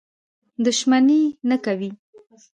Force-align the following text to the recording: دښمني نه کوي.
دښمني 0.65 1.21
نه 1.49 1.57
کوي. 1.65 1.91